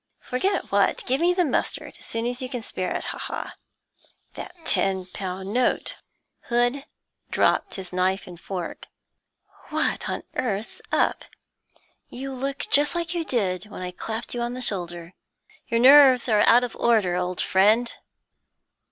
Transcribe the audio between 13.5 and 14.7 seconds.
when I clapped you o' the